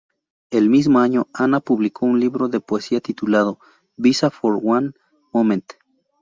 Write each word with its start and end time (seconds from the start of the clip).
El 0.49 0.67
mismo 0.71 0.99
año, 0.99 1.27
Hana 1.31 1.59
publicó 1.59 2.07
un 2.07 2.19
libro 2.19 2.47
de 2.49 2.59
poesía 2.59 3.01
titulado 3.01 3.59
"Visa 3.97 4.31
for 4.31 4.59
one 4.59 4.93
moment". 5.31 5.73